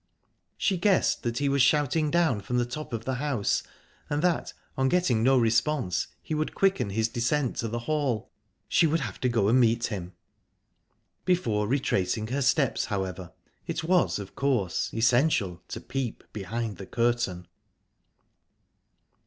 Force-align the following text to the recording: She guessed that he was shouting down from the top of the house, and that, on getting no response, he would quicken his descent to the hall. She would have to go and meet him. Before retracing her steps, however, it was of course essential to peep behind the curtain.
She 0.57 0.77
guessed 0.77 1.21
that 1.21 1.37
he 1.37 1.47
was 1.47 1.61
shouting 1.61 2.09
down 2.09 2.41
from 2.41 2.57
the 2.57 2.65
top 2.65 2.91
of 2.91 3.05
the 3.05 3.13
house, 3.21 3.61
and 4.09 4.23
that, 4.23 4.51
on 4.75 4.89
getting 4.89 5.21
no 5.21 5.37
response, 5.37 6.07
he 6.23 6.33
would 6.33 6.55
quicken 6.55 6.89
his 6.89 7.07
descent 7.07 7.57
to 7.57 7.67
the 7.67 7.77
hall. 7.85 8.31
She 8.67 8.87
would 8.87 9.01
have 9.01 9.19
to 9.21 9.29
go 9.29 9.47
and 9.47 9.59
meet 9.59 9.85
him. 9.93 10.13
Before 11.23 11.67
retracing 11.67 12.29
her 12.29 12.41
steps, 12.41 12.85
however, 12.85 13.31
it 13.67 13.83
was 13.83 14.17
of 14.17 14.33
course 14.35 14.91
essential 14.91 15.61
to 15.67 15.79
peep 15.79 16.23
behind 16.33 16.77
the 16.77 16.87
curtain. 16.87 17.47